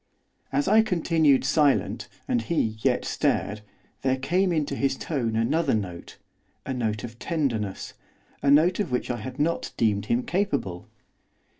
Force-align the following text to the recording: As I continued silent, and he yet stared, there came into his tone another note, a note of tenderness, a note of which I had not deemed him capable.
As 0.51 0.67
I 0.67 0.81
continued 0.81 1.45
silent, 1.45 2.07
and 2.27 2.41
he 2.41 2.75
yet 2.81 3.05
stared, 3.05 3.61
there 4.01 4.17
came 4.17 4.51
into 4.51 4.75
his 4.75 4.97
tone 4.97 5.35
another 5.35 5.75
note, 5.75 6.17
a 6.65 6.73
note 6.73 7.03
of 7.03 7.19
tenderness, 7.19 7.93
a 8.41 8.49
note 8.49 8.79
of 8.79 8.89
which 8.91 9.11
I 9.11 9.17
had 9.17 9.37
not 9.37 9.71
deemed 9.77 10.07
him 10.07 10.23
capable. 10.23 10.89